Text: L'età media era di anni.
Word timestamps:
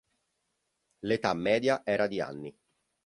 L'età 1.03 1.31
media 1.35 1.85
era 1.85 2.07
di 2.07 2.19
anni. 2.21 2.57